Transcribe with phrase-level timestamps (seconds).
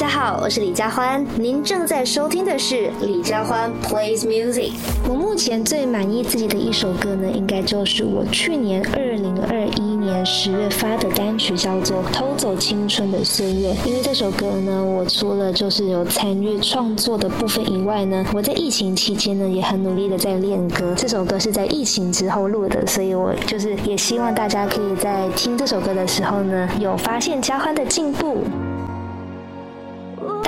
[0.00, 4.74] 大家好，我是李佳欢，您正在收听的是李佳欢 plays music。
[5.08, 13.70] 我目前最满意自己的一首歌呢，应该就是我去年二零二一年十月发的单曲，叫做《偷走青春的岁月》。
[13.88, 20.94] 因为这首歌呢，我除了就是有参与创作的部分以外呢，我在疫情期间呢，也很努力的在练歌。
[20.96, 28.44] 这首歌是在疫情之后录的，所以我就是也希望大家可以在听这首歌的时候呢，有发现佳欢的进步。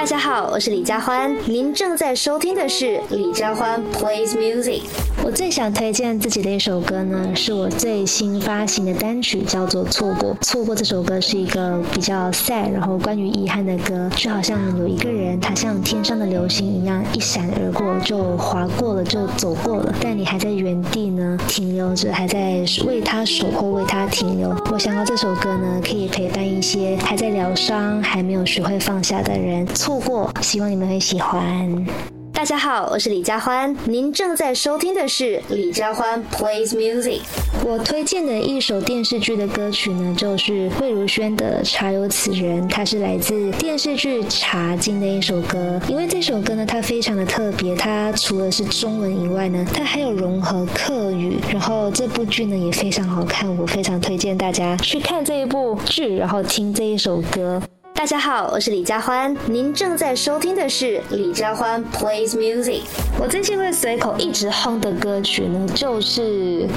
[0.00, 4.80] 大家好，我是李佳欢，您正在收听的是李佳欢 plays music。
[5.22, 10.34] 我最想推荐自己的一首歌呢，是我最新发行的单曲，叫做《错过》。
[10.40, 24.56] 错过这首歌是一个比较 sad，然后关于遗憾的歌，就好像有一个人，他像天上的流星一样一闪而过，就划过了，就走过了，但你还在原地呢，停留着，还在为他守候，为他停留。
[24.72, 29.66] 我想要这首歌呢，可以陪伴一些还在疗伤、还没有学会放下的人。
[29.74, 31.86] 错过，希望你们会喜欢。
[32.32, 37.20] 大家好，我是李佳欢，您正在收听的是李佳欢 plays music。
[37.66, 45.78] 我推荐的一首电视剧的歌曲呢，就是魏如萱的《茶有此人》，它是来自电视剧《茶经》的一首歌。
[45.86, 51.36] 因为这首歌呢，它非常的特别，它除了是中文以外呢，它还有融合客语。
[51.52, 57.60] 然后这部剧呢也非常好看，我非常推荐大家去看这一部剧，然后听这一首歌。
[58.00, 62.80] 大家好，我是李佳欢，您正在收听的是李佳欢 plays music。
[63.18, 66.22] 我最近会随口一直哼的歌曲呢，就是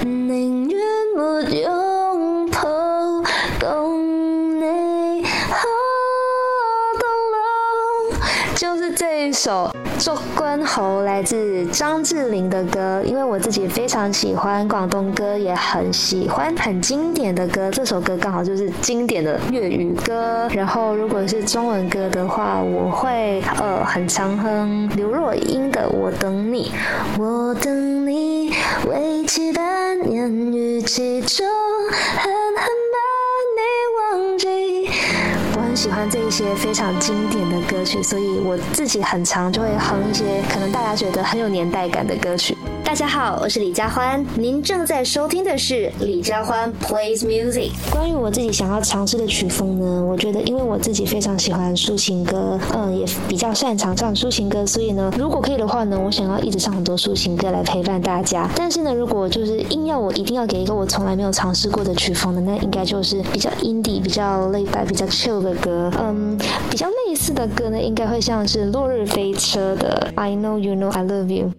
[0.04, 0.82] 宁愿
[1.16, 2.60] 没拥抱，
[3.58, 5.66] 共你好
[7.00, 9.74] 到老，就是这一首。
[10.04, 17.72] 做关喉来自张智霖的歌，因为我自己非常喜欢广东歌，也很喜欢很经典的歌。
[17.72, 20.46] 这首歌刚好就是经典的粤语歌。
[20.52, 26.70] 然后如果是中文歌的话，我会呃很常哼刘若英的《我等你》，
[27.22, 28.52] 我等你，
[28.86, 31.48] 为期半年，预期中
[35.76, 42.56] 喜欢这一些非常经典的歌曲，所以我自己很常就会哼一些可能大家觉得很有年代感的歌曲。
[42.94, 47.72] 大家好，我是李佳欢，您正在收听的是李佳欢 plays music。
[47.92, 58.48] 关于我自己想要尝试的曲风呢，我觉得因为我自己非常喜欢抒情歌，嗯，也比较擅长唱抒情歌，所以呢，如果可以的话呢，我想要一直唱很多抒情歌来陪伴大家。
[58.56, 65.92] 但是呢，如果就是硬要我一定要给一个我从来没有尝试过的曲风的，那应该就是比较 indie、比较 laid back、比较 chill 的歌。
[66.00, 66.38] 嗯，
[66.70, 71.50] 比较类似的歌呢，应该会像是落日飞车的 I know you know I love you。